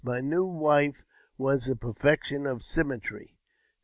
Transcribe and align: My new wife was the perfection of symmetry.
My 0.03 0.19
new 0.19 0.45
wife 0.45 1.05
was 1.37 1.67
the 1.67 1.75
perfection 1.75 2.47
of 2.47 2.63
symmetry. 2.63 3.37